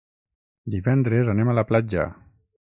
[0.75, 2.09] Divendres anem a la platja.